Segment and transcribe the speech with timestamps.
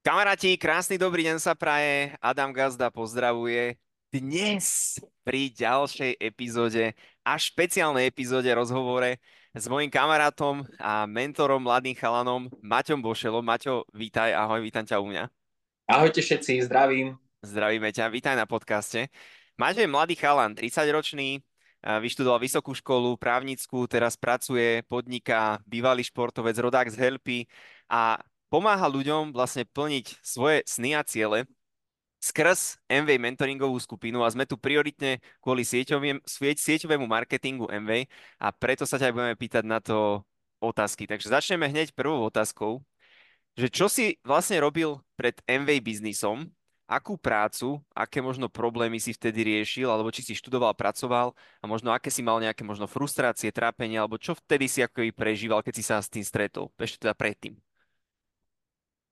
[0.00, 2.16] Kamaráti, krásny dobrý deň sa praje.
[2.24, 3.76] Adam Gazda pozdravuje.
[4.08, 9.20] Dnes pri ďalšej epizóde a špeciálnej epizóde rozhovore
[9.52, 13.44] s mojim kamarátom a mentorom, mladým chalanom Maťom Bošelom.
[13.44, 15.28] Maťo, vítaj, ahoj, vítam ťa u mňa.
[15.84, 17.20] Ahojte všetci, zdravím.
[17.44, 19.12] Zdravíme ťa, vítaj na podcaste.
[19.60, 21.44] Maťo je mladý chalan, 30-ročný,
[21.84, 27.44] vyštudoval vysokú školu, právnickú, teraz pracuje, podniká, bývalý športovec, rodák z Helpy
[27.92, 28.16] a
[28.50, 31.46] pomáha ľuďom vlastne plniť svoje sny a ciele
[32.20, 38.04] skrz MV mentoringovú skupinu a sme tu prioritne kvôli sieťovým, sieťovému marketingu MV
[38.36, 40.20] a preto sa ťa budeme pýtať na to
[40.60, 41.08] otázky.
[41.08, 42.84] Takže začneme hneď prvou otázkou,
[43.56, 46.44] že čo si vlastne robil pred MV biznisom,
[46.90, 51.94] akú prácu, aké možno problémy si vtedy riešil, alebo či si študoval, pracoval a možno
[51.94, 55.84] aké si mal nejaké možno frustrácie, trápenie, alebo čo vtedy si ako prežíval, keď si
[55.86, 57.54] sa s tým stretol, ešte teda predtým.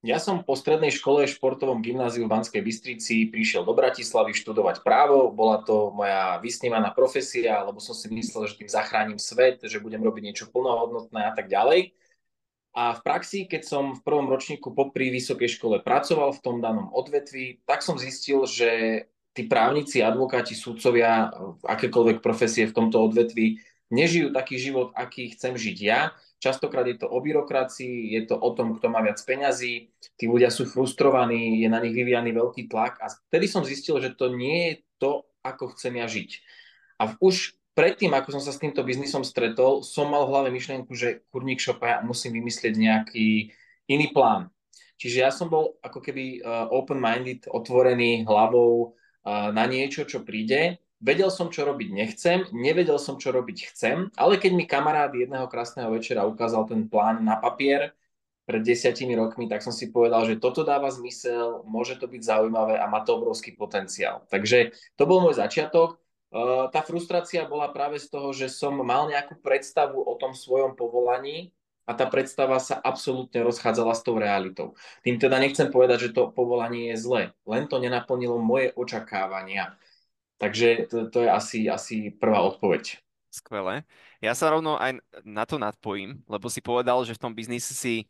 [0.07, 5.35] Ja som po strednej škole športovom gymnáziu v Banskej Bystrici prišiel do Bratislavy študovať právo.
[5.35, 9.99] Bola to moja vysnívaná profesia, lebo som si myslel, že tým zachránim svet, že budem
[9.99, 11.99] robiť niečo plnohodnotné a tak ďalej.
[12.79, 16.95] A v praxi, keď som v prvom ročníku popri vysokej škole pracoval v tom danom
[16.95, 19.03] odvetvi, tak som zistil, že
[19.35, 21.35] tí právnici, advokáti, súdcovia,
[21.67, 23.59] akékoľvek profesie v tomto odvetvi
[23.91, 28.55] nežijú taký život, aký chcem žiť ja Častokrát je to o byrokracii, je to o
[28.55, 33.03] tom, kto má viac peňazí, tí ľudia sú frustrovaní, je na nich vyvíjaný veľký tlak
[33.03, 36.31] a vtedy som zistil, že to nie je to, ako chcem ja žiť.
[37.03, 40.95] A už predtým, ako som sa s týmto biznisom stretol, som mal v hlave myšlienku,
[40.95, 43.51] že kurník šopa ja musím vymyslieť nejaký
[43.91, 44.51] iný plán.
[44.99, 50.83] Čiže ja som bol ako keby uh, open-minded, otvorený hlavou uh, na niečo, čo príde
[50.99, 55.47] Vedel som, čo robiť nechcem, nevedel som, čo robiť chcem, ale keď mi kamarát jedného
[55.47, 57.95] krásneho večera ukázal ten plán na papier
[58.49, 62.81] pred desiatimi rokmi, tak som si povedal, že toto dáva zmysel, môže to byť zaujímavé
[62.81, 64.27] a má to obrovský potenciál.
[64.33, 66.03] Takže to bol môj začiatok.
[66.73, 71.53] Tá frustrácia bola práve z toho, že som mal nejakú predstavu o tom svojom povolaní
[71.89, 74.77] a tá predstava sa absolútne rozchádzala s tou realitou.
[75.01, 79.79] Tým teda nechcem povedať, že to povolanie je zlé, len to nenaplnilo moje očakávania.
[80.39, 83.03] Takže to, to je asi, asi prvá odpoveď.
[83.29, 83.85] Skvelé.
[84.23, 88.09] Ja sa rovno aj na to nadpojím, lebo si povedal, že v tom biznise si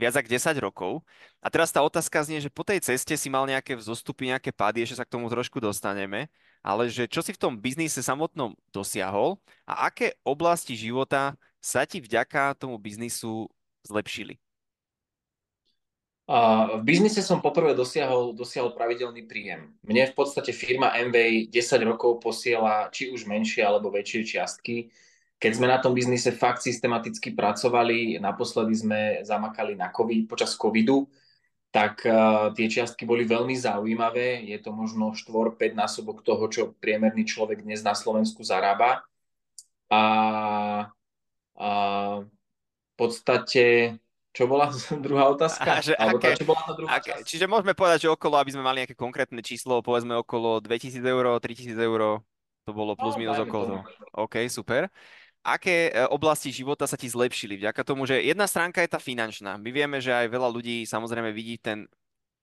[0.00, 0.92] viac ako 10 rokov.
[1.44, 4.80] A teraz tá otázka znie, že po tej ceste si mal nejaké vzostupy, nejaké pády,
[4.80, 6.32] ešte sa k tomu trošku dostaneme,
[6.64, 9.36] ale že čo si v tom biznise samotnom dosiahol
[9.68, 13.48] a aké oblasti života sa ti vďaka tomu biznisu
[13.84, 14.40] zlepšili?
[16.30, 19.74] V biznise som poprvé dosiahol, dosiahol pravidelný príjem.
[19.82, 24.94] Mne v podstate firma MV 10 rokov posiela či už menšie alebo väčšie čiastky.
[25.42, 31.10] Keď sme na tom biznise fakt systematicky pracovali, naposledy sme zamakali na COVID, počas covidu,
[31.74, 34.46] tak uh, tie čiastky boli veľmi zaujímavé.
[34.46, 39.02] Je to možno 4-5 násobok toho, čo priemerný človek dnes na Slovensku zarába.
[39.90, 40.02] A,
[41.58, 41.70] a
[42.22, 43.98] v podstate
[44.30, 44.70] čo bola
[45.04, 45.82] druhá otázka?
[45.82, 48.50] že Alebo aké, tá, čo bola tá druhá aké, Čiže môžeme povedať, že okolo, aby
[48.54, 52.22] sme mali nejaké konkrétne číslo, povedzme okolo 2000 eur, 3000 eur,
[52.66, 53.82] to bolo plus no, minus okolo toho.
[54.26, 54.86] OK, super.
[55.40, 59.56] Aké e, oblasti života sa ti zlepšili vďaka tomu, že jedna stránka je tá finančná.
[59.56, 61.88] My vieme, že aj veľa ľudí samozrejme vidí ten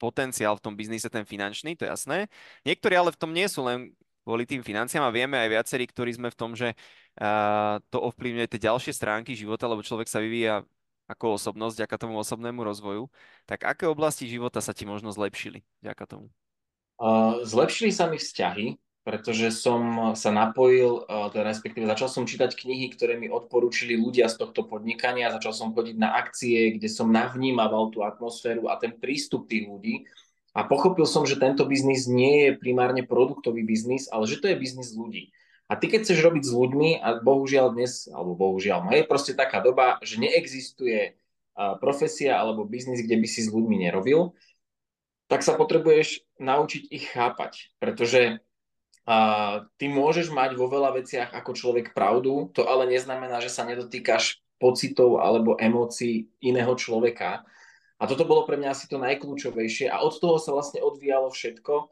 [0.02, 2.18] potenciál v tom biznise, ten finančný, to je jasné.
[2.66, 3.94] Niektorí ale v tom nie sú len
[4.28, 8.48] kvôli tým financiám a vieme aj viacerí, ktorí sme v tom, že uh, to ovplyvňuje
[8.52, 10.68] tie ďalšie stránky života, lebo človek sa vyvíja
[11.08, 13.08] ako osobnosť, vďaka tomu osobnému rozvoju,
[13.48, 16.28] tak aké oblasti života sa ti možno zlepšili vďaka tomu?
[17.48, 18.76] Zlepšili sa mi vzťahy,
[19.08, 24.36] pretože som sa napojil, teda respektíve začal som čítať knihy, ktoré mi odporúčili ľudia z
[24.36, 29.48] tohto podnikania, začal som chodiť na akcie, kde som navnímaval tú atmosféru a ten prístup
[29.48, 30.04] tých ľudí
[30.52, 34.60] a pochopil som, že tento biznis nie je primárne produktový biznis, ale že to je
[34.60, 35.32] biznis ľudí.
[35.68, 39.36] A ty keď chceš robiť s ľuďmi, a bohužiaľ dnes, alebo bohužiaľ, no je proste
[39.36, 41.20] taká doba, že neexistuje
[41.84, 44.38] profesia alebo biznis, kde by si s ľuďmi nerobil,
[45.28, 48.40] tak sa potrebuješ naučiť ich chápať, pretože
[49.04, 53.68] a, ty môžeš mať vo veľa veciach ako človek pravdu, to ale neznamená, že sa
[53.68, 57.44] nedotýkaš pocitov alebo emócií iného človeka.
[57.98, 61.90] A toto bolo pre mňa asi to najkľúčovejšie a od toho sa vlastne odvíjalo všetko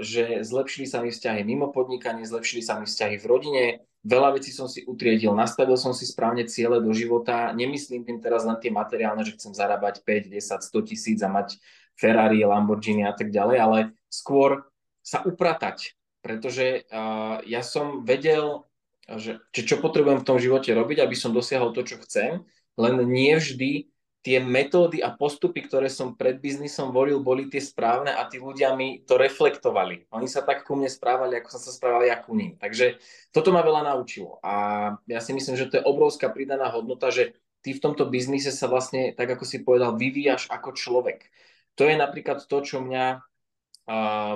[0.00, 3.64] že zlepšili sa mi vzťahy mimo podnikanie, zlepšili sa mi vzťahy v rodine,
[4.00, 8.48] veľa vecí som si utriedil, nastavil som si správne ciele do života, nemyslím tým teraz
[8.48, 11.60] len tie materiálne, že chcem zarábať 5, 10, 100 tisíc a mať
[11.96, 14.64] Ferrari, Lamborghini a tak ďalej, ale skôr
[15.04, 16.88] sa upratať, pretože
[17.44, 18.64] ja som vedel,
[19.04, 22.48] že, čo potrebujem v tom živote robiť, aby som dosiahol to, čo chcem,
[22.80, 23.92] len nie vždy
[24.24, 28.72] tie metódy a postupy, ktoré som pred biznisom volil, boli tie správne a tí ľudia
[28.72, 30.08] mi to reflektovali.
[30.16, 32.56] Oni sa tak ku mne správali, ako som sa správal ja ku ním.
[32.56, 32.96] Takže
[33.28, 34.40] toto ma veľa naučilo.
[34.40, 38.48] A ja si myslím, že to je obrovská pridaná hodnota, že ty v tomto biznise
[38.48, 41.28] sa vlastne, tak ako si povedal, vyvíjaš ako človek.
[41.76, 43.20] To je napríklad to, čo mňa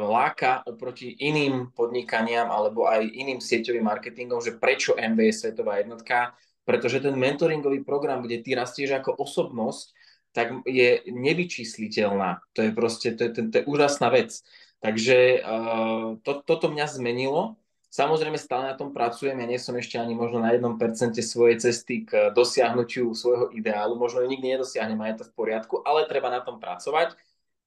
[0.04, 6.36] láka oproti iným podnikaniam alebo aj iným sieťovým marketingom, že prečo MB je svetová jednotka,
[6.68, 9.96] pretože ten mentoringový program, kde ty rastieš ako osobnosť,
[10.36, 12.44] tak je nevyčísliteľná.
[12.52, 14.36] To je proste, to je, to, to je úžasná vec.
[14.84, 17.56] Takže uh, to, toto mňa zmenilo.
[17.88, 20.76] Samozrejme stále na tom pracujem, ja nie som ešte ani možno na 1%
[21.24, 25.80] svojej cesty k dosiahnutiu svojho ideálu, možno ju nikdy nedosiahnem a je to v poriadku,
[25.88, 27.16] ale treba na tom pracovať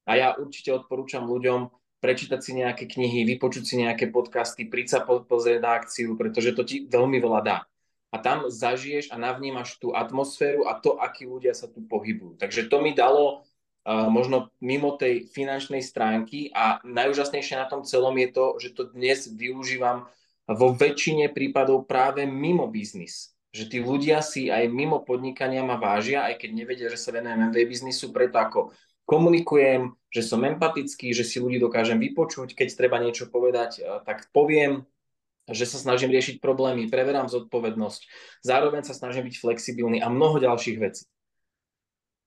[0.06, 1.74] a ja určite odporúčam ľuďom
[2.06, 6.62] prečítať si nejaké knihy, vypočuť si nejaké podcasty, prísť sa pozrieť na akciu, pretože to
[6.62, 7.66] ti veľmi veľa dá
[8.12, 12.36] a tam zažiješ a navnímaš tú atmosféru a to, akí ľudia sa tu pohybujú.
[12.36, 13.48] Takže to mi dalo
[13.88, 18.84] uh, možno mimo tej finančnej stránky a najúžasnejšie na tom celom je to, že to
[18.92, 20.12] dnes využívam
[20.52, 23.32] vo väčšine prípadov práve mimo biznis.
[23.56, 27.52] Že tí ľudia si aj mimo podnikania ma vážia, aj keď nevedia, že sa venujem
[27.52, 28.72] MV biznisu, preto ako
[29.04, 34.88] komunikujem, že som empatický, že si ľudí dokážem vypočuť, keď treba niečo povedať, tak poviem,
[35.52, 38.02] že sa snažím riešiť problémy, preverám zodpovednosť,
[38.44, 41.04] zároveň sa snažím byť flexibilný a mnoho ďalších vecí.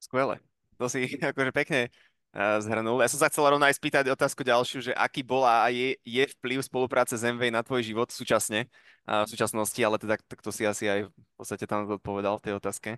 [0.00, 0.40] Skvelé.
[0.76, 1.88] To si akože pekne
[2.34, 3.00] uh, zhrnul.
[3.00, 6.24] Ja som sa chcel rovno aj spýtať otázku ďalšiu, že aký bola a je, je
[6.38, 8.68] vplyv spolupráce s MV na tvoj život súčasne,
[9.08, 12.44] uh, v súčasnosti, ale teda tak to si asi aj v podstate tam odpovedal v
[12.44, 12.90] tej otázke.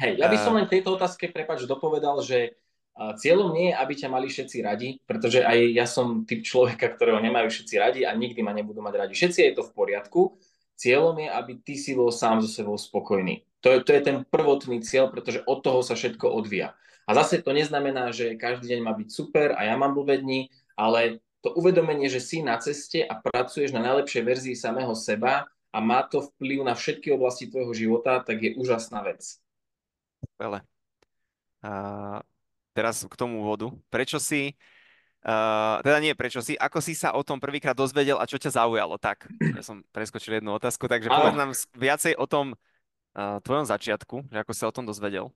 [0.00, 2.56] Hej, ja by som len v tejto otázke, prepač, dopovedal, že
[2.94, 7.18] Cieľom nie je, aby ťa mali všetci radi, pretože aj ja som typ človeka, ktorého
[7.18, 9.12] nemajú všetci radi a nikdy ma nebudú mať radi.
[9.18, 10.38] Všetci je to v poriadku.
[10.78, 13.42] Cieľom je, aby ty si bol sám so sebou spokojný.
[13.66, 16.78] To je, to je ten prvotný cieľ, pretože od toho sa všetko odvíja.
[17.10, 20.54] A zase to neznamená, že každý deň má byť super a ja mám blbé dni,
[20.78, 25.78] ale to uvedomenie, že si na ceste a pracuješ na najlepšej verzii samého seba a
[25.82, 29.42] má to vplyv na všetky oblasti tvojho života, tak je úžasná vec.
[31.64, 32.22] Uh
[32.74, 33.70] teraz k tomu úvodu.
[33.88, 34.58] Prečo si,
[35.22, 38.58] uh, teda nie prečo si, ako si sa o tom prvýkrát dozvedel a čo ťa
[38.58, 38.98] zaujalo?
[38.98, 44.34] Tak, ja som preskočil jednu otázku, takže povedz nám viacej o tom uh, tvojom začiatku,
[44.34, 45.30] že ako sa o tom dozvedel.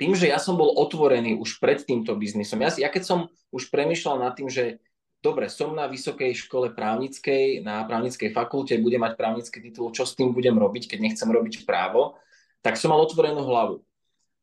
[0.00, 3.18] Tým, že ja som bol otvorený už pred týmto biznisom, ja, ja keď som
[3.52, 4.78] už premyšľal nad tým, že
[5.18, 10.14] dobre, som na vysokej škole právnickej, na právnickej fakulte, budem mať právnický titul, čo s
[10.14, 12.14] tým budem robiť, keď nechcem robiť právo,
[12.62, 13.82] tak som mal otvorenú hlavu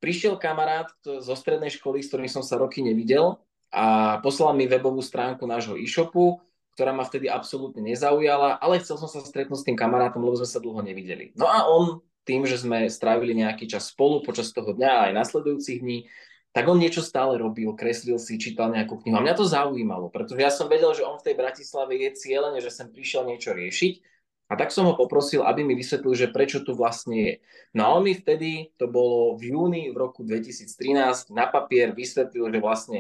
[0.06, 3.42] prišiel kamarát zo strednej školy, s ktorým som sa roky nevidel
[3.74, 6.38] a poslal mi webovú stránku nášho e-shopu,
[6.78, 10.46] ktorá ma vtedy absolútne nezaujala, ale chcel som sa stretnúť s tým kamarátom, lebo sme
[10.46, 11.34] sa dlho nevideli.
[11.34, 15.14] No a on tým, že sme strávili nejaký čas spolu počas toho dňa a aj
[15.18, 16.06] nasledujúcich dní,
[16.54, 19.18] tak on niečo stále robil, kreslil si, čítal nejakú knihu.
[19.18, 22.62] A mňa to zaujímalo, pretože ja som vedel, že on v tej Bratislave je cieľene,
[22.62, 24.15] že sem prišiel niečo riešiť
[24.46, 27.34] a tak som ho poprosil, aby mi vysvetlil, že prečo tu vlastne je.
[27.74, 32.54] No a on mi vtedy, to bolo v júni v roku 2013, na papier vysvetlil,
[32.54, 33.00] že vlastne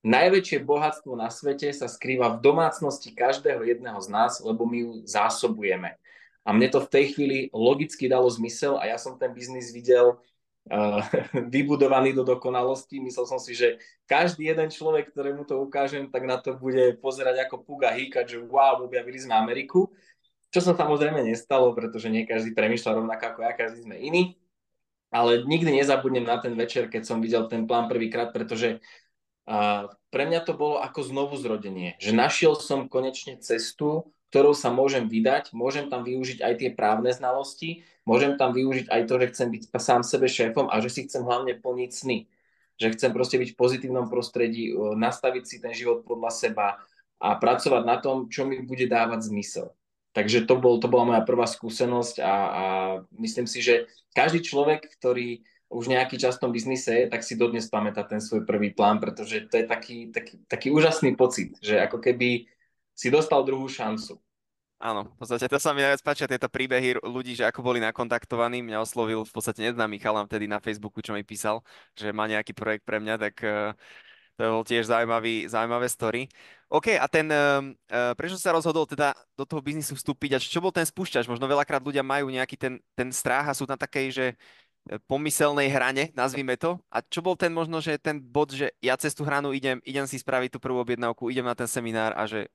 [0.00, 4.90] najväčšie bohatstvo na svete sa skrýva v domácnosti každého jedného z nás, lebo my ju
[5.04, 6.00] zásobujeme.
[6.48, 10.16] A mne to v tej chvíli logicky dalo zmysel a ja som ten biznis videl
[10.72, 11.04] uh,
[11.54, 13.04] vybudovaný do dokonalosti.
[13.04, 13.76] Myslel som si, že
[14.08, 18.38] každý jeden človek, ktorému to ukážem, tak na to bude pozerať ako puga hýkať, že
[18.40, 19.92] wow, objavili sme Ameriku.
[20.50, 24.34] Čo sa samozrejme nestalo, pretože nie každý premýšľa rovnako ako ja, každý sme iný.
[25.10, 28.78] Ale nikdy nezabudnem na ten večer, keď som videl ten plán prvýkrát, pretože
[29.46, 31.98] uh, pre mňa to bolo ako znovu zrodenie.
[31.98, 37.10] Že našiel som konečne cestu, ktorou sa môžem vydať, môžem tam využiť aj tie právne
[37.10, 41.00] znalosti, môžem tam využiť aj to, že chcem byť sám sebe šéfom a že si
[41.10, 42.30] chcem hlavne plniť sny.
[42.78, 46.78] Že chcem proste byť v pozitívnom prostredí, nastaviť si ten život podľa seba
[47.18, 49.74] a pracovať na tom, čo mi bude dávať zmysel.
[50.10, 52.64] Takže to, bol, to bola moja prvá skúsenosť a, a
[53.22, 57.38] myslím si, že každý človek, ktorý už nejaký čas v tom biznise je, tak si
[57.38, 61.78] dodnes pamätá ten svoj prvý plán, pretože to je taký, taký, taký úžasný pocit, že
[61.78, 62.50] ako keby
[62.90, 64.18] si dostal druhú šancu.
[64.80, 68.64] Áno, v podstate to sa mi najviac páčia tieto príbehy ľudí, že ako boli nakontaktovaní.
[68.64, 71.60] Mňa oslovil v podstate neznámy chalan vtedy na Facebooku, čo mi písal,
[71.92, 73.76] že má nejaký projekt pre mňa, tak uh,
[74.40, 76.32] to bol tiež zaujímavý, zaujímavé story.
[76.70, 77.74] OK, a ten, uh,
[78.14, 81.26] prečo sa rozhodol teda do toho biznisu vstúpiť a čo bol ten spúšťač?
[81.26, 84.34] Možno veľakrát ľudia majú nejaký ten, ten strach a sú na takej, že e,
[85.10, 86.78] pomyselnej hrane, nazvime to.
[86.94, 90.06] A čo bol ten možno, že ten bod, že ja cez tú hranu idem, idem
[90.06, 92.46] si spraviť tú prvú objednávku, idem na ten seminár a že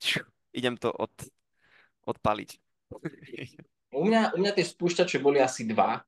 [0.00, 0.24] č,
[0.56, 1.12] idem to od,
[2.08, 2.56] odpaliť.
[3.92, 6.00] U mňa, u mňa tie spúšťače boli asi dva.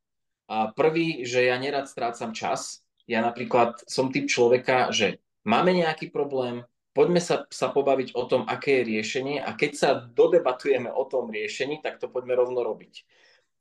[0.48, 2.80] A prvý, že ja nerad strácam čas.
[3.04, 6.64] Ja napríklad som typ človeka, že máme nejaký problém,
[6.98, 11.30] poďme sa, sa pobaviť o tom, aké je riešenie a keď sa dodebatujeme o tom
[11.30, 13.06] riešení, tak to poďme rovno robiť.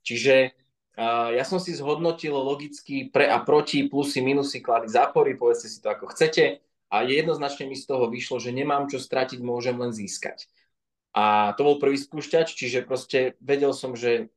[0.01, 0.58] Čiže
[0.98, 5.77] uh, ja som si zhodnotil logicky pre a proti, plusy, minusy, klady, zápory, povedzte si
[5.77, 9.94] to ako chcete a jednoznačne mi z toho vyšlo, že nemám čo stratiť, môžem len
[9.94, 10.50] získať.
[11.13, 14.34] A to bol prvý spúšťač, čiže proste vedel som, že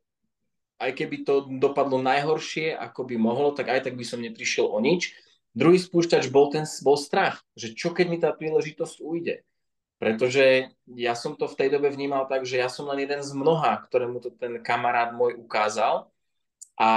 [0.81, 4.77] aj keby to dopadlo najhoršie, ako by mohlo, tak aj tak by som neprišiel o
[4.81, 5.17] nič.
[5.51, 9.43] Druhý spúšťač bol ten bol strach, že čo keď mi tá príležitosť ujde.
[10.01, 13.37] Pretože ja som to v tej dobe vnímal tak, že ja som len jeden z
[13.37, 16.09] mnoha, ktorému to ten kamarát môj ukázal.
[16.81, 16.91] A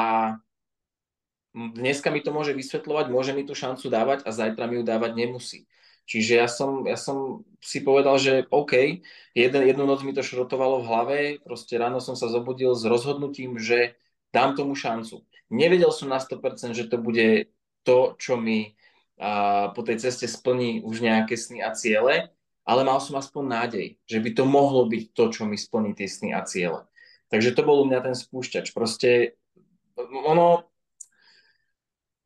[1.52, 5.12] dneska mi to môže vysvetľovať, môže mi tú šancu dávať a zajtra mi ju dávať
[5.20, 5.68] nemusí.
[6.08, 9.04] Čiže ja som, ja som si povedal, že OK,
[9.36, 13.56] jeden, jednu noc mi to šrotovalo v hlave, proste ráno som sa zobudil s rozhodnutím,
[13.56, 13.96] že
[14.36, 15.24] dám tomu šancu.
[15.48, 17.52] Nevedel som na 100%, že to bude
[17.84, 18.74] to, čo mi
[19.20, 23.88] a, po tej ceste splní už nejaké sny a ciele, ale mal som aspoň nádej,
[24.08, 26.88] že by to mohlo byť to, čo mi splní tie sny a ciele.
[27.28, 28.72] Takže to bol u mňa ten spúšťač.
[28.72, 29.36] Proste
[30.00, 30.70] ono,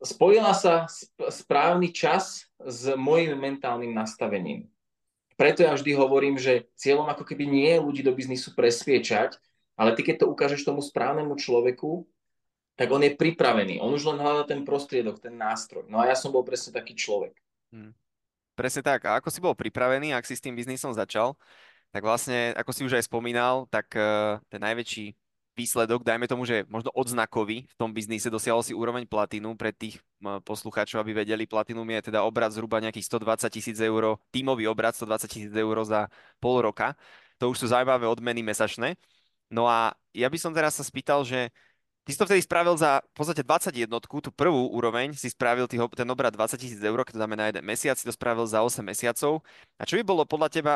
[0.03, 0.85] spojila sa
[1.17, 4.69] správny čas s mojim mentálnym nastavením.
[5.37, 9.37] Preto ja vždy hovorím, že cieľom ako keby nie je ľudí do biznisu presviečať,
[9.77, 12.09] ale ty keď to ukážeš tomu správnemu človeku,
[12.77, 13.81] tak on je pripravený.
[13.81, 15.89] On už len hľadá ten prostriedok, ten nástroj.
[15.89, 17.33] No a ja som bol presne taký človek.
[17.73, 17.91] Hmm.
[18.53, 19.09] Presne tak.
[19.09, 21.33] A ako si bol pripravený, ak si s tým biznisom začal,
[21.89, 25.17] tak vlastne, ako si už aj spomínal, tak uh, ten najväčší
[25.57, 29.97] výsledok, dajme tomu, že možno odznakový v tom biznise, dosiahol si úroveň platinu pre tých
[30.21, 35.25] poslucháčov, aby vedeli, platinum je teda obrad zhruba nejakých 120 tisíc eur, tímový obrad 120
[35.25, 36.93] tisíc eur za pol roka.
[37.41, 39.01] To už sú zaujímavé odmeny mesačné.
[39.49, 41.49] No a ja by som teraz sa spýtal, že
[42.07, 45.75] ty si to vtedy spravil za v podstate 21, tú prvú úroveň si spravil tý,
[45.91, 48.79] ten obrad 20 tisíc eur, keď to na jeden mesiac, si to spravil za 8
[48.79, 49.43] mesiacov.
[49.75, 50.73] A čo by bolo podľa teba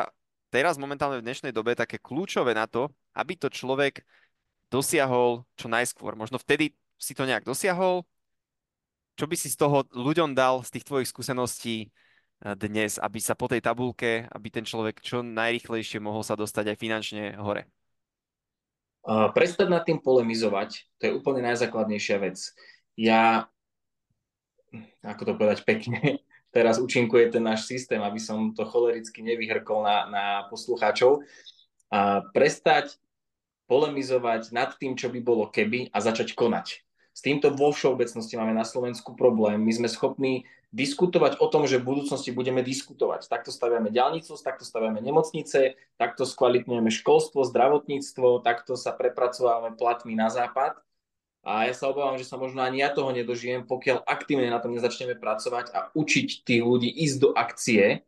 [0.52, 4.04] teraz momentálne v dnešnej dobe také kľúčové na to, aby to človek
[4.68, 6.12] dosiahol čo najskôr.
[6.12, 8.04] Možno vtedy si to nejak dosiahol.
[9.16, 13.32] Čo by si z toho ľuďom dal z tých tvojich skúseností eh, dnes, aby sa
[13.32, 17.64] po tej tabulke, aby ten človek čo najrychlejšie mohol sa dostať aj finančne hore?
[19.06, 22.38] Prestať nad tým polemizovať, to je úplne najzákladnejšia vec.
[22.94, 23.50] Ja,
[25.02, 26.22] ako to povedať pekne,
[26.56, 31.26] teraz účinkuje ten náš systém, aby som to cholericky nevyhrkol na, na poslucháčov.
[31.92, 32.96] A prestať
[33.66, 36.84] polemizovať nad tým, čo by bolo keby a začať konať.
[37.12, 39.60] S týmto vo všeobecnosti máme na Slovensku problém.
[39.60, 43.28] My sme schopní diskutovať o tom, že v budúcnosti budeme diskutovať.
[43.28, 50.32] Takto staviame ďalnicu, takto staviame nemocnice, takto skvalitňujeme školstvo, zdravotníctvo, takto sa prepracovávame platmi na
[50.32, 50.80] západ.
[51.44, 54.72] A ja sa obávam, že sa možno ani ja toho nedožijem, pokiaľ aktívne na tom
[54.72, 58.06] nezačneme pracovať a učiť tých ľudí ísť do akcie.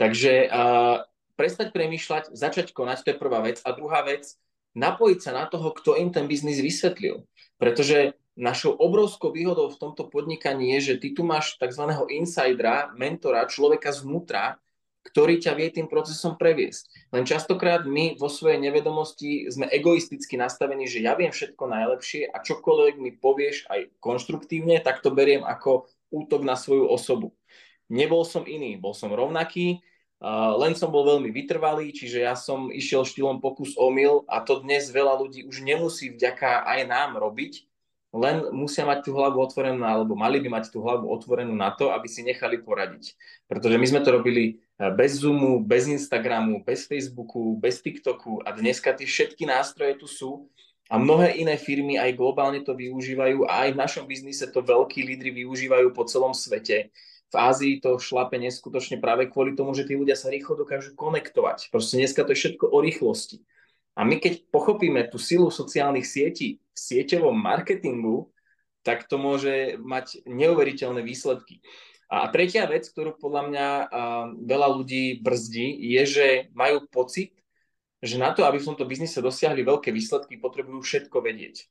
[0.00, 1.04] Takže uh,
[1.34, 3.58] prestať premýšľať, začať konať, to je prvá vec.
[3.66, 4.38] A druhá vec,
[4.72, 7.26] napojiť sa na toho, kto im ten biznis vysvetlil.
[7.58, 11.84] Pretože našou obrovskou výhodou v tomto podnikaní je, že ty tu máš tzv.
[12.08, 14.56] insidera, mentora, človeka zvnútra,
[15.02, 17.10] ktorý ťa vie tým procesom previesť.
[17.10, 22.38] Len častokrát my vo svojej nevedomosti sme egoisticky nastavení, že ja viem všetko najlepšie a
[22.38, 27.34] čokoľvek mi povieš aj konštruktívne, tak to beriem ako útok na svoju osobu.
[27.90, 29.82] Nebol som iný, bol som rovnaký,
[30.54, 34.86] len som bol veľmi vytrvalý, čiže ja som išiel štýlom pokus omyl a to dnes
[34.86, 37.66] veľa ľudí už nemusí vďaka aj nám robiť,
[38.12, 41.88] len musia mať tú hlavu otvorenú, alebo mali by mať tú hlavu otvorenú na to,
[41.90, 43.16] aby si nechali poradiť.
[43.48, 48.52] Pretože my sme to robili eh, bez Zoomu, bez Instagramu, bez Facebooku, bez TikToku a
[48.52, 50.52] dneska tie všetky nástroje tu sú
[50.92, 55.00] a mnohé iné firmy aj globálne to využívajú a aj v našom biznise to veľkí
[55.00, 56.92] lídry využívajú po celom svete
[57.32, 61.72] v Ázii to šlape neskutočne práve kvôli tomu, že tí ľudia sa rýchlo dokážu konektovať.
[61.72, 63.40] Proste dneska to je všetko o rýchlosti.
[63.96, 68.32] A my keď pochopíme tú silu sociálnych sietí v sieťovom marketingu,
[68.82, 71.62] tak to môže mať neuveriteľné výsledky.
[72.12, 73.68] A tretia vec, ktorú podľa mňa
[74.44, 77.32] veľa ľudí brzdí, je, že majú pocit,
[78.02, 81.70] že na to, aby v tomto biznise dosiahli veľké výsledky, potrebujú všetko vedieť.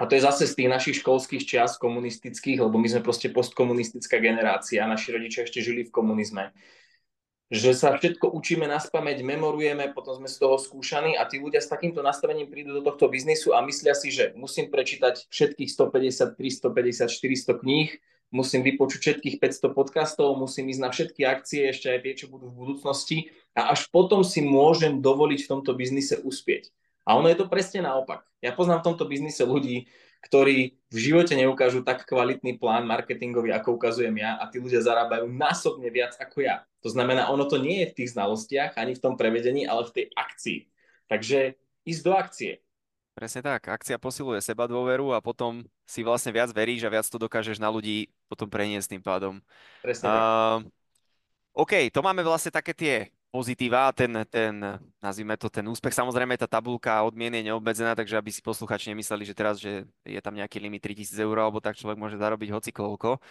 [0.00, 4.18] A to je zase z tých našich školských čias komunistických, lebo my sme proste postkomunistická
[4.18, 6.56] generácia, naši rodičia ešte žili v komunizme.
[7.50, 11.58] Že sa všetko učíme na spameť, memorujeme, potom sme z toho skúšaní a tí ľudia
[11.58, 16.38] s takýmto nastavením prídu do tohto biznisu a myslia si, že musím prečítať všetkých 150,
[16.38, 17.90] 350, 400 kníh,
[18.30, 22.54] musím vypočuť všetkých 500 podcastov, musím ísť na všetky akcie, ešte aj tie, čo budú
[22.54, 26.70] v budúcnosti a až potom si môžem dovoliť v tomto biznise uspieť.
[27.02, 28.22] A ono je to presne naopak.
[28.38, 33.80] Ja poznám v tomto biznise ľudí, ktorí v živote neukážu tak kvalitný plán marketingový, ako
[33.80, 36.66] ukazujem ja a tí ľudia zarábajú násobne viac ako ja.
[36.84, 39.94] To znamená, ono to nie je v tých znalostiach, ani v tom prevedení, ale v
[39.96, 40.58] tej akcii.
[41.08, 41.56] Takže
[41.88, 42.52] ísť do akcie.
[43.16, 43.68] Presne tak.
[43.68, 47.68] Akcia posiluje seba dôveru a potom si vlastne viac veríš a viac to dokážeš na
[47.68, 49.42] ľudí potom preniesť tým pádom.
[49.82, 50.70] Presne uh, tak.
[51.52, 52.94] OK, to máme vlastne také tie
[53.30, 54.58] pozitíva, ten, ten,
[54.98, 55.94] nazvime to, ten úspech.
[55.94, 60.20] Samozrejme, tá tabulka odmien je neobmedzená, takže aby si posluchači nemysleli, že teraz, že je
[60.20, 63.22] tam nejaký limit 3000 eur, alebo tak človek môže zarobiť hoci koľko.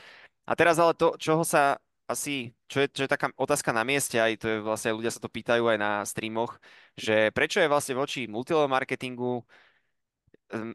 [0.47, 1.77] A teraz ale to, čoho sa
[2.09, 5.21] asi, čo je, čo je taká otázka na mieste, aj to je vlastne, ľudia sa
[5.21, 6.57] to pýtajú aj na streamoch,
[6.97, 9.45] že prečo je vlastne voči multilevel marketingu
[10.49, 10.73] um,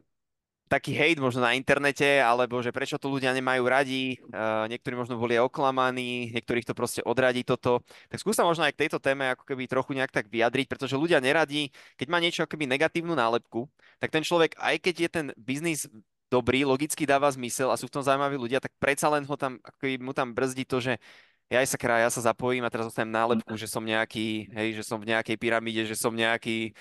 [0.65, 5.21] taký hejt možno na internete, alebo že prečo to ľudia nemajú radi, uh, niektorí možno
[5.21, 7.85] boli oklamaní, niektorých to proste odradí toto.
[8.09, 11.21] Tak skúsa možno aj k tejto téme ako keby trochu nejak tak vyjadriť, pretože ľudia
[11.21, 13.69] neradí, keď má niečo ako keby negatívnu nálepku,
[14.01, 15.85] tak ten človek, aj keď je ten biznis
[16.33, 19.61] dobrý, logicky dáva zmysel a sú v tom zaujímaví ľudia, tak predsa len ho tam,
[19.61, 20.97] ako keby mu tam brzdí to, že
[21.45, 24.81] ja aj sa kraj, ja sa zapojím a teraz dostanem nálepku, že som nejaký, hej,
[24.81, 26.73] že som v nejakej pyramíde, že som nejaký,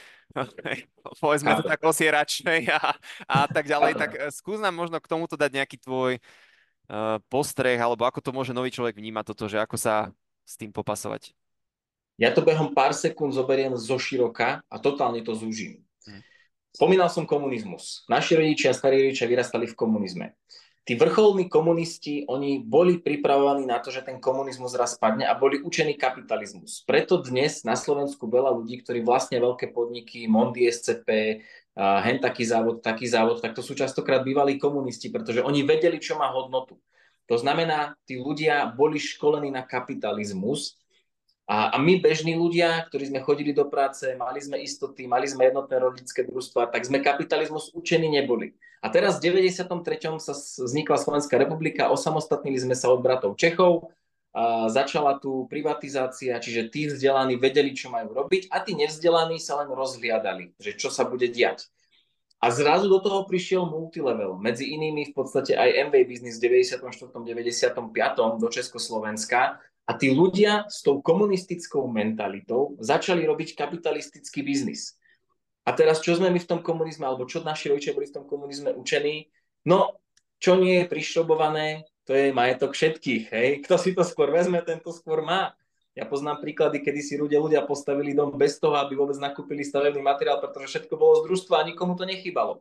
[0.65, 0.79] hej,
[1.23, 2.97] povedzme to tak osieračnej a,
[3.29, 7.77] a tak ďalej, tak eh, skús nám možno k tomuto dať nejaký tvoj uh, postreh,
[7.77, 10.09] alebo ako to môže nový človek vnímať toto, že ako sa
[10.49, 11.37] s tým popasovať.
[12.17, 15.85] Ja to behom pár sekúnd zoberiem zo široka a totálne to zúžim.
[16.09, 16.23] Hm.
[16.73, 18.07] Spomínal som komunizmus.
[18.09, 20.27] Naši rodičia, starí rodičia vyrastali v komunizme
[20.85, 25.65] tí vrcholní komunisti, oni boli pripravovaní na to, že ten komunizmus raz padne a boli
[25.65, 26.85] učení kapitalizmus.
[26.85, 31.41] Preto dnes na Slovensku veľa ľudí, ktorí vlastne veľké podniky, Mondi SCP,
[31.75, 36.21] hen taký závod, taký závod, tak to sú častokrát bývalí komunisti, pretože oni vedeli, čo
[36.21, 36.77] má hodnotu.
[37.33, 40.77] To znamená, tí ľudia boli školení na kapitalizmus
[41.45, 45.53] a, a my bežní ľudia, ktorí sme chodili do práce, mali sme istoty, mali sme
[45.53, 48.57] jednotné rodičské družstva, tak sme kapitalizmus učení neboli.
[48.81, 49.65] A teraz v 93.
[50.21, 53.93] sa vznikla Slovenská republika, osamostatnili sme sa od bratov Čechov,
[54.35, 59.63] a začala tu privatizácia, čiže tí vzdelaní vedeli, čo majú robiť a tí nevzdelaní sa
[59.63, 61.71] len rozhliadali, že čo sa bude diať.
[62.43, 67.15] A zrazu do toho prišiel multilevel, medzi inými v podstate aj MV Business v 94.
[67.15, 68.43] 95.
[68.43, 74.97] do Československa a tí ľudia s tou komunistickou mentalitou začali robiť kapitalistický biznis.
[75.65, 78.25] A teraz, čo sme my v tom komunizme, alebo čo naši rodičia boli v tom
[78.29, 79.29] komunizme učení?
[79.65, 80.01] No,
[80.41, 83.23] čo nie je prišrobované, to je majetok všetkých.
[83.33, 83.49] Hej?
[83.65, 85.57] Kto si to skôr vezme, tento skôr má.
[85.97, 90.05] Ja poznám príklady, kedy si ľudia, ľudia postavili dom bez toho, aby vôbec nakúpili stavebný
[90.05, 92.61] materiál, pretože všetko bolo z družstva a nikomu to nechybalo.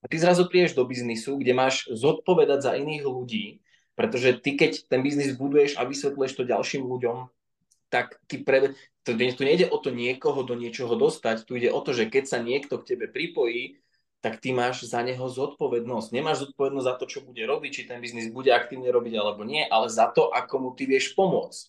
[0.00, 3.60] A ty zrazu prídeš do biznisu, kde máš zodpovedať za iných ľudí,
[4.00, 7.28] pretože ty, keď ten biznis buduješ a vysvetluješ to ďalším ľuďom,
[7.92, 8.72] tak ty pre,
[9.04, 12.24] tu, tu nejde o to niekoho do niečoho dostať, tu ide o to, že keď
[12.24, 13.76] sa niekto k tebe pripojí,
[14.24, 16.16] tak ty máš za neho zodpovednosť.
[16.16, 19.68] Nemáš zodpovednosť za to, čo bude robiť, či ten biznis bude aktívne robiť alebo nie,
[19.68, 21.68] ale za to, ako mu ty vieš pomôcť.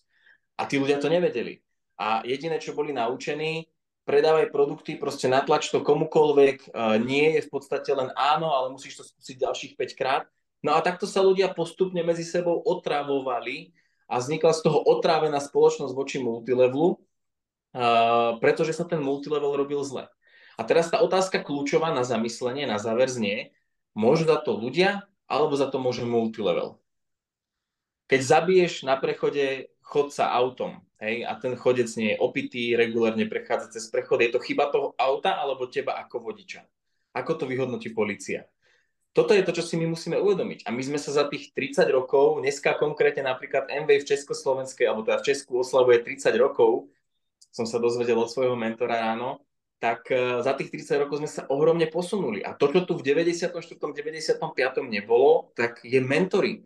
[0.56, 1.60] A tí ľudia to nevedeli.
[2.00, 3.68] A jediné, čo boli naučení,
[4.08, 6.72] predávaj produkty, proste natlač to komukoľvek,
[7.04, 10.24] nie je v podstate len áno, ale musíš to skúsiť ďalších 5 krát.
[10.62, 13.74] No a takto sa ľudia postupne medzi sebou otravovali
[14.06, 20.06] a vznikla z toho otrávená spoločnosť voči multilevelu, uh, pretože sa ten multilevel robil zle.
[20.54, 23.50] A teraz tá otázka kľúčová na zamyslenie, na záver znie,
[23.98, 26.78] môžu za to ľudia, alebo za to môže multilevel.
[28.06, 33.80] Keď zabiješ na prechode chodca autom, hej, a ten chodec nie je opitý, regulárne prechádza
[33.80, 36.62] cez prechod, je to chyba toho auta alebo teba ako vodiča?
[37.16, 38.44] Ako to vyhodnotí policia?
[39.12, 40.64] Toto je to, čo si my musíme uvedomiť.
[40.64, 45.04] A my sme sa za tých 30 rokov, dneska konkrétne napríklad MV v Československej, alebo
[45.04, 46.88] teda v Česku oslavuje 30 rokov,
[47.52, 49.44] som sa dozvedel od svojho mentora ráno,
[49.76, 52.40] tak e, za tých 30 rokov sme sa ohromne posunuli.
[52.40, 53.52] A to, čo tu v 94.
[53.52, 54.40] 95.
[54.88, 56.64] nebolo, tak je mentoring.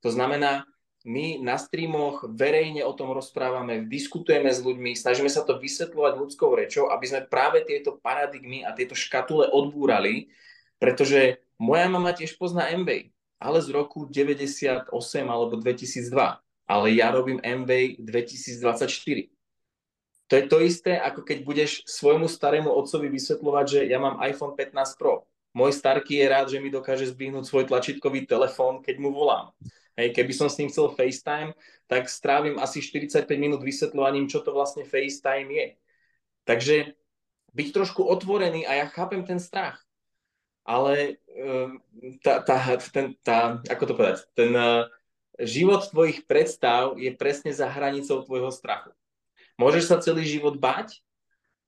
[0.00, 0.64] To znamená,
[1.02, 6.54] my na streamoch verejne o tom rozprávame, diskutujeme s ľuďmi, snažíme sa to vysvetľovať ľudskou
[6.54, 10.30] rečou, aby sme práve tieto paradigmy a tieto škatule odbúrali,
[10.78, 14.90] pretože moja mama tiež pozná MV, ale z roku 98
[15.30, 16.42] alebo 2002.
[16.66, 19.30] Ale ja robím MV 2024.
[20.30, 24.58] To je to isté, ako keď budeš svojmu starému otcovi vysvetľovať, že ja mám iPhone
[24.58, 25.28] 15 Pro.
[25.52, 29.52] Môj starky je rád, že mi dokáže zbihnúť svoj tlačítkový telefón, keď mu volám.
[29.92, 31.52] Hej, keby som s ním chcel FaceTime,
[31.84, 35.66] tak strávim asi 45 minút vysvetľovaním, čo to vlastne FaceTime je.
[36.48, 36.96] Takže
[37.52, 39.84] byť trošku otvorený a ja chápem ten strach
[40.62, 41.82] ale ehm,
[42.22, 42.56] tá, tá,
[42.94, 44.86] ten, tá, ako to povedať, ten uh,
[45.42, 48.94] život tvojich predstav je presne za hranicou tvojho strachu.
[49.58, 51.02] Môžeš sa celý život bať,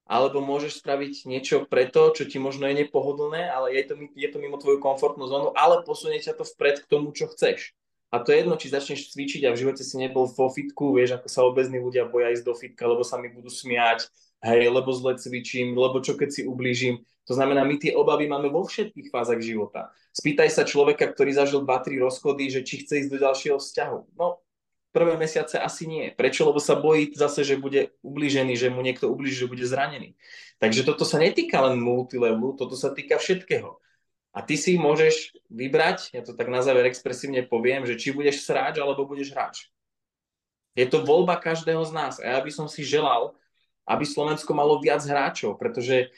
[0.05, 4.39] alebo môžeš spraviť niečo preto, čo ti možno je nepohodlné, ale je to, je to
[4.39, 7.73] mimo tvoju komfortnú zónu, ale posunie ťa to vpred k tomu, čo chceš.
[8.13, 11.19] A to je jedno, či začneš cvičiť a v živote si nebol vo fitku, vieš,
[11.19, 14.07] ako sa obezní ľudia boja ísť do fitka, lebo sa mi budú smiať,
[14.45, 17.01] hej, lebo zle cvičím, lebo čo keď si ublížim.
[17.25, 19.89] To znamená, my tie obavy máme vo všetkých fázach života.
[20.13, 23.99] Spýtaj sa človeka, ktorý zažil 2-3 rozchody, že či chce ísť do ďalšieho vzťahu.
[24.21, 24.45] No,
[24.93, 26.13] prvé mesiace asi nie.
[26.13, 26.45] Prečo?
[26.45, 30.13] Lebo sa bojí zase, že bude ublížený, že mu niekto ublíži, že bude zranený.
[30.61, 33.81] Takže toto sa netýka len multilevelu, toto sa týka všetkého.
[34.35, 38.43] A ty si môžeš vybrať, ja to tak na záver expresívne poviem, že či budeš
[38.43, 39.71] sráč alebo budeš hráč.
[40.75, 42.15] Je to voľba každého z nás.
[42.19, 43.39] A ja by som si želal,
[43.85, 46.09] aby Slovensko malo viac hráčov, pretože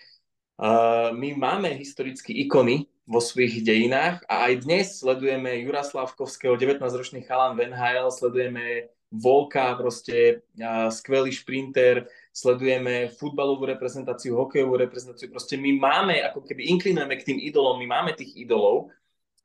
[0.58, 7.22] uh, my máme historicky ikony vo svojich dejinách a aj dnes sledujeme Jura Slavkovského, 19-ročný
[7.26, 15.54] chalan v NHL, sledujeme Volka, proste uh, skvelý šprinter, sledujeme futbalovú reprezentáciu, hokejovú reprezentáciu, proste
[15.54, 18.90] my máme, ako keby inklinujeme k tým idolom, my máme tých idolov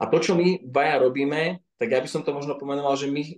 [0.02, 3.22] a to, čo my baja robíme, tak ja by som to možno pomenoval, že my
[3.22, 3.34] e,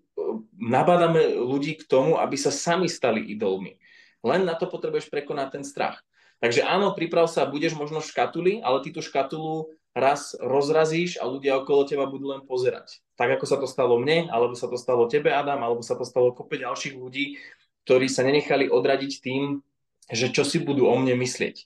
[0.64, 3.76] nabádame ľudí k tomu, aby sa sami stali idolmi.
[4.24, 6.00] Len na to potrebuješ prekonať ten strach.
[6.40, 11.30] Takže áno, priprav sa, budeš možno v škatuli, ale ty tú škatulu raz rozrazíš a
[11.30, 13.00] ľudia okolo teba budú len pozerať.
[13.16, 16.04] Tak ako sa to stalo mne, alebo sa to stalo tebe, Adam, alebo sa to
[16.04, 17.38] stalo kope ďalších ľudí,
[17.86, 19.62] ktorí sa nenechali odradiť tým,
[20.10, 21.64] že čo si budú o mne myslieť.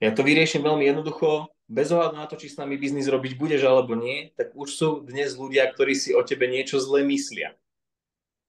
[0.00, 3.62] Ja to vyrieším veľmi jednoducho, bez ohľadu na to, či s nami biznis robiť budeš
[3.62, 7.54] alebo nie, tak už sú dnes ľudia, ktorí si o tebe niečo zle myslia.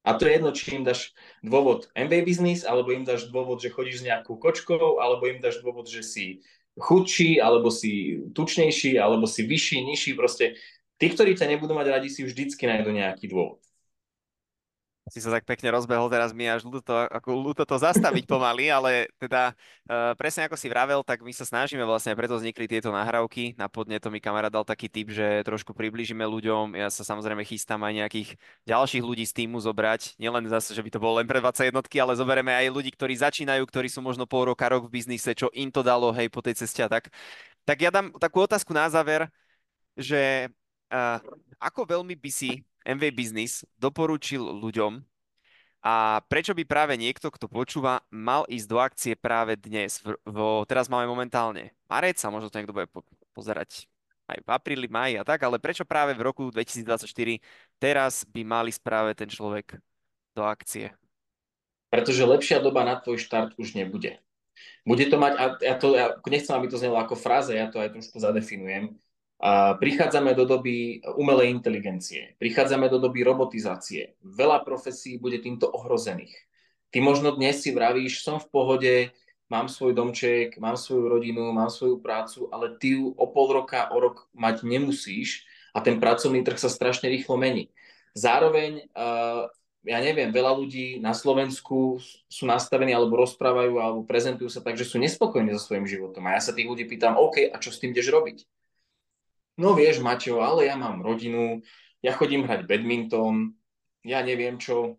[0.02, 1.14] A to je jedno, či im dáš
[1.46, 5.62] dôvod MBA biznis, alebo im dáš dôvod, že chodíš s nejakou kočkou, alebo im dáš
[5.62, 6.26] dôvod, že si
[6.74, 10.12] chudší, alebo si tučnejší, alebo si vyšší, nižší.
[10.18, 10.58] Proste
[10.98, 13.62] tí, ktorí ťa nebudú mať radi, si vždycky nájdu nejaký dôvod
[15.10, 19.10] si sa tak pekne rozbehol, teraz mi až ľúto, ako ľúto to zastaviť pomaly, ale
[19.18, 19.58] teda
[19.90, 23.58] uh, presne ako si vravel, tak my sa snažíme vlastne, preto vznikli tieto nahrávky.
[23.58, 26.78] Na podne to mi kamarát dal taký tip, že trošku približíme ľuďom.
[26.78, 28.30] Ja sa samozrejme chystám aj nejakých
[28.70, 30.22] ďalších ľudí z týmu zobrať.
[30.22, 33.18] Nielen zase, že by to bolo len pre 20 jednotky, ale zoberieme aj ľudí, ktorí
[33.18, 36.46] začínajú, ktorí sú možno pol roka, rok v biznise, čo im to dalo, hej, po
[36.46, 37.10] tej ceste a tak.
[37.66, 39.26] Tak ja dám takú otázku na záver,
[39.98, 40.50] že
[40.94, 41.18] uh,
[41.58, 42.62] ako veľmi by si
[42.98, 45.00] MV Business doporučil ľuďom
[45.82, 49.98] a prečo by práve niekto, kto počúva, mal ísť do akcie práve dnes?
[50.06, 50.38] V,
[50.70, 53.02] teraz máme momentálne marec a možno to niekto bude po,
[53.34, 53.90] pozerať
[54.30, 57.42] aj v apríli, maji a tak, ale prečo práve v roku 2024
[57.82, 59.82] teraz by mali práve ten človek
[60.38, 60.94] do akcie?
[61.90, 64.22] Pretože lepšia doba na tvoj štart už nebude.
[64.86, 67.82] Bude to mať, a ja to ja nechcem, aby to znelo ako fráze, ja to
[67.82, 68.96] aj trošku zadefinujem,
[69.82, 74.14] prichádzame do doby umelej inteligencie, prichádzame do doby robotizácie.
[74.22, 76.38] Veľa profesí bude týmto ohrozených.
[76.94, 78.94] Ty možno dnes si vravíš, som v pohode,
[79.50, 83.90] mám svoj domček, mám svoju rodinu, mám svoju prácu, ale ty ju o pol roka,
[83.90, 87.74] o rok mať nemusíš a ten pracovný trh sa strašne rýchlo mení.
[88.14, 88.92] Zároveň,
[89.82, 91.98] ja neviem, veľa ľudí na Slovensku
[92.30, 96.22] sú nastavení alebo rozprávajú alebo prezentujú sa tak, že sú nespokojní so svojím životom.
[96.30, 98.46] A ja sa tých ľudí pýtam, OK, a čo s tým ideš robiť?
[99.62, 101.62] No vieš, Maťo, ale ja mám rodinu,
[102.02, 103.54] ja chodím hrať badminton,
[104.02, 104.98] ja neviem čo.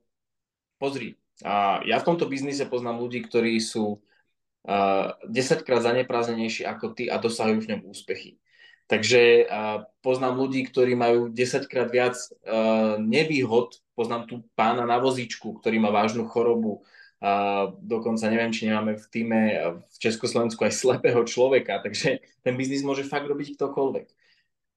[0.79, 6.95] Pozri, a ja v tomto biznise poznám ľudí, ktorí sú uh, 10 krát zaneprázenejší ako
[6.95, 8.39] ty a dosahujú v ňom úspechy.
[8.87, 13.81] Takže uh, poznám ľudí, ktorí majú 10 krát viac uh, nevýhod.
[13.97, 16.85] Poznám tu pána na vozíčku, ktorý má vážnu chorobu.
[17.23, 19.41] A dokonca neviem, či nemáme v týme
[19.87, 24.07] v Československu aj slepého človeka, takže ten biznis môže fakt robiť ktokoľvek.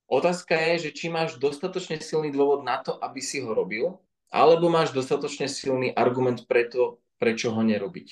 [0.06, 3.98] Otázka je, že či máš dostatočne silný dôvod na to, aby si ho robil,
[4.30, 8.10] alebo máš dostatočne silný argument preto, prečo ho nerobiť.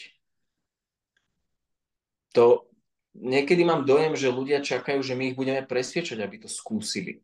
[2.34, 2.66] To
[3.14, 7.22] niekedy mám dojem, že ľudia čakajú, že my ich budeme presviečať, aby to skúsili.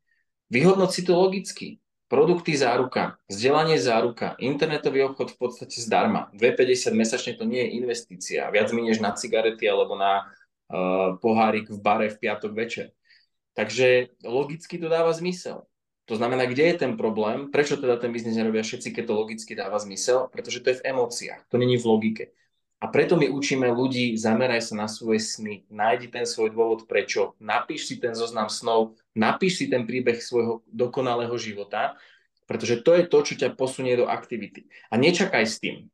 [0.54, 1.68] Vyhodnoť si to logicky.
[2.10, 6.34] Produkty záruka, vzdelanie záruka, internetový obchod v podstate zdarma.
[6.34, 8.50] 2,50 mesačne to nie je investícia.
[8.50, 12.98] Viac minieš na cigarety alebo na uh, pohárik v bare v piatok večer.
[13.60, 15.68] Takže logicky to dáva zmysel.
[16.08, 19.52] To znamená, kde je ten problém, prečo teda ten biznis nerobia všetci, keď to logicky
[19.52, 22.26] dáva zmysel, pretože to je v emóciách, to není v logike.
[22.80, 27.36] A preto my učíme ľudí, zameraj sa na svoje sny, nájdi ten svoj dôvod prečo,
[27.44, 32.00] napíš si ten zoznam snov, napíš si ten príbeh svojho dokonalého života,
[32.48, 34.72] pretože to je to, čo ťa posunie do aktivity.
[34.88, 35.92] A nečakaj s tým.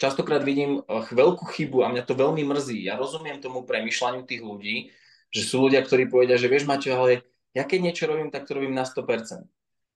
[0.00, 2.88] Častokrát vidím eh, veľkú chybu a mňa to veľmi mrzí.
[2.88, 4.96] Ja rozumiem tomu premyšľaniu tých ľudí,
[5.32, 7.24] že sú ľudia, ktorí povedia, že vieš Maťo, ale
[7.56, 9.48] ja keď niečo robím, tak to robím na 100%.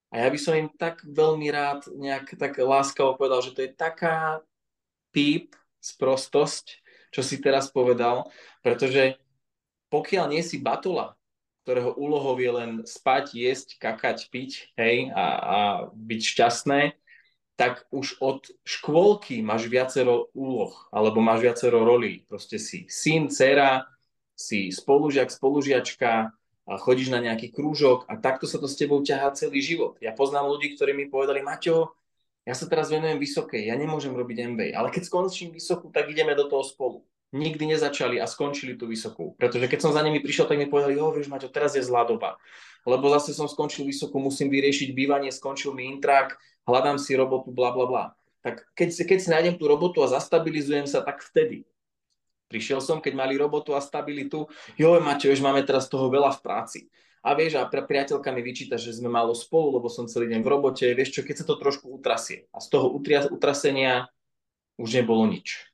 [0.07, 3.71] A ja by som im tak veľmi rád nejak tak láskavo povedal, že to je
[3.71, 4.41] taká
[5.11, 6.81] píp, sprostosť,
[7.13, 8.27] čo si teraz povedal,
[8.65, 9.19] pretože
[9.87, 11.15] pokiaľ nie si batula,
[11.63, 15.59] ktorého úlohou je len spať, jesť, kakať, piť, hej, a, a
[15.91, 16.95] byť šťastné,
[17.59, 22.23] tak už od škôlky máš viacero úloh, alebo máš viacero rolí.
[22.29, 23.83] Proste si syn, dcera,
[24.37, 26.31] si spolužiak, spolužiačka,
[26.67, 29.95] a chodíš na nejaký krúžok a takto sa to s tebou ťahá celý život.
[30.03, 31.95] Ja poznám ľudí, ktorí mi povedali, Maťo,
[32.43, 36.35] ja sa teraz venujem vysokej, ja nemôžem robiť MBA, ale keď skončím vysokú, tak ideme
[36.35, 39.35] do toho spolu nikdy nezačali a skončili tú vysokú.
[39.35, 42.07] Pretože keď som za nimi prišiel, tak mi povedali, jo, vieš, Maťo, teraz je zlá
[42.07, 42.39] doba.
[42.87, 47.75] Lebo zase som skončil vysokú, musím vyriešiť bývanie, skončil mi intrak, hľadám si robotu, bla,
[47.75, 48.05] bla, bla.
[48.47, 51.67] Tak keď, keď si nájdem tú robotu a zastabilizujem sa, tak vtedy.
[52.47, 54.47] Prišiel som, keď mali robotu a stabilitu,
[54.79, 56.79] jo, Maťo, už máme teraz toho veľa v práci.
[57.27, 60.51] A vieš, a priateľka mi vyčíta, že sme málo spolu, lebo som celý deň v
[60.51, 60.87] robote.
[60.87, 62.47] Vieš čo, keď sa to trošku utrasie.
[62.55, 62.87] A z toho
[63.35, 64.07] utrasenia
[64.79, 65.67] už nebolo nič.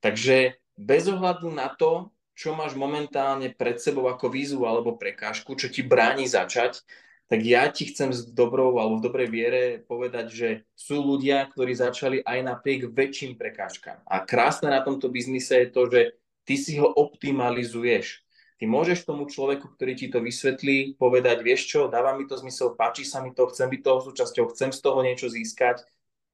[0.00, 5.68] Takže bez ohľadu na to, čo máš momentálne pred sebou ako výzvu alebo prekážku, čo
[5.68, 6.82] ti bráni začať,
[7.24, 11.72] tak ja ti chcem s dobrou alebo v dobrej viere povedať, že sú ľudia, ktorí
[11.72, 14.04] začali aj napriek väčším prekážkam.
[14.04, 16.00] A krásne na tomto biznise je to, že
[16.44, 18.24] ty si ho optimalizuješ.
[18.60, 22.78] Ty môžeš tomu človeku, ktorý ti to vysvetlí, povedať, vieš čo, dáva mi to zmysel,
[22.78, 25.82] páči sa mi to, chcem byť toho súčasťou, chcem z toho niečo získať,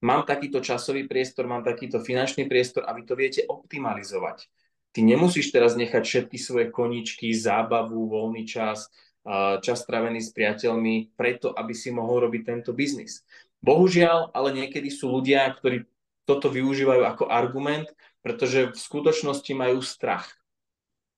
[0.05, 4.53] mám takýto časový priestor, mám takýto finančný priestor a vy to viete optimalizovať.
[4.91, 8.91] Ty nemusíš teraz nechať všetky svoje koničky, zábavu, voľný čas,
[9.61, 13.21] čas strávený s priateľmi, preto, aby si mohol robiť tento biznis.
[13.61, 15.85] Bohužiaľ, ale niekedy sú ľudia, ktorí
[16.25, 17.91] toto využívajú ako argument,
[18.25, 20.41] pretože v skutočnosti majú strach.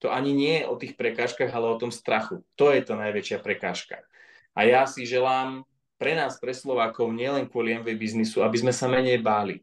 [0.03, 2.43] To ani nie je o tých prekážkach, ale o tom strachu.
[2.59, 4.03] To je to najväčšia prekážka.
[4.51, 5.63] A ja si želám
[5.95, 9.63] pre nás, pre Slovákov, nielen kvôli MV biznisu, aby sme sa menej báli.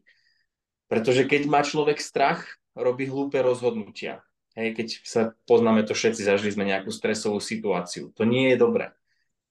[0.88, 4.24] Pretože keď má človek strach, robí hlúpe rozhodnutia.
[4.60, 8.12] Hej, keď sa poznáme to všetci, zažili sme nejakú stresovú situáciu.
[8.20, 8.92] To nie je dobré.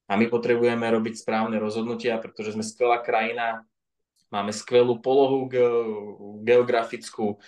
[0.05, 3.65] A my potrebujeme robiť správne rozhodnutia, pretože sme skvelá krajina,
[4.29, 5.49] máme skvelú polohu
[6.45, 7.41] geografickú,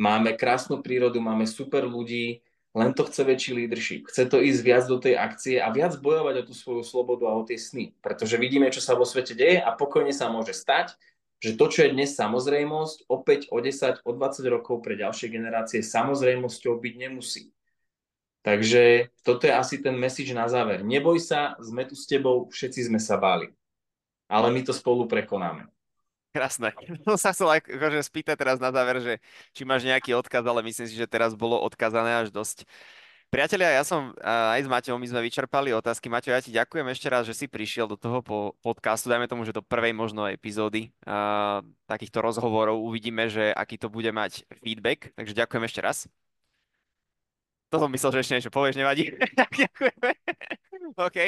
[0.00, 2.40] máme krásnu prírodu, máme super ľudí,
[2.72, 4.08] len to chce väčší leadership.
[4.08, 7.36] Chce to ísť viac do tej akcie a viac bojovať o tú svoju slobodu a
[7.36, 7.92] o tie sny.
[8.00, 10.96] Pretože vidíme, čo sa vo svete deje a pokojne sa môže stať,
[11.42, 15.82] že to, čo je dnes samozrejmosť, opäť o 10, o 20 rokov pre ďalšie generácie
[15.82, 17.50] samozrejmosťou byť nemusí.
[18.46, 20.86] Takže toto je asi ten message na záver.
[20.86, 23.50] Neboj sa, sme tu s tebou, všetci sme sa báli.
[24.30, 25.66] Ale my to spolu prekonáme.
[26.30, 26.70] Krásne.
[27.06, 29.14] No sa chcel akože spýtať teraz na záver, že
[29.50, 32.64] či máš nejaký odkaz, ale myslím si, že teraz bolo odkazané až dosť.
[33.32, 36.12] Priatelia, ja som aj s Maťom, my sme vyčerpali otázky.
[36.12, 39.48] Maťo, ja ti ďakujem ešte raz, že si prišiel do toho po podcastu, dajme tomu,
[39.48, 42.84] že do prvej možno epizódy uh, takýchto rozhovorov.
[42.84, 46.04] Uvidíme, že aký to bude mať feedback, takže ďakujem ešte raz.
[47.72, 49.08] To som myslel, že ešte niečo povieš, nevadí.
[49.64, 50.10] Ďakujeme.
[51.00, 51.18] OK.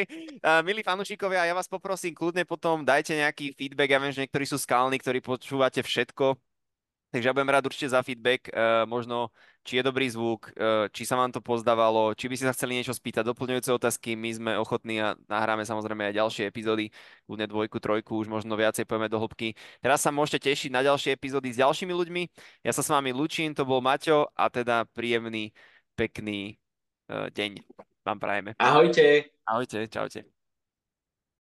[0.45, 3.97] Uh, milí fanúšikovia, ja vás poprosím, kľudne potom dajte nejaký feedback.
[3.97, 6.37] Ja viem, že niektorí sú skalní, ktorí počúvate všetko.
[7.15, 9.31] Takže ja budem rád určite za feedback, uh, možno
[9.63, 12.75] či je dobrý zvuk, uh, či sa vám to pozdávalo, či by ste sa chceli
[12.75, 16.91] niečo spýtať, doplňujúce otázky, my sme ochotní a nahráme samozrejme aj ďalšie epizódy,
[17.31, 19.55] kľudne dvojku, trojku, už možno viacej pojeme do hĺbky.
[19.79, 22.23] Teraz sa môžete tešiť na ďalšie epizódy s ďalšími ľuďmi.
[22.67, 25.55] Ja sa s vami lučím, to bol Maťo a teda príjemný
[25.95, 26.59] pekný
[27.15, 27.63] uh, deň
[28.03, 28.59] vám prajeme.
[28.59, 29.31] Ahojte.
[29.47, 30.34] Ahojte, čaute.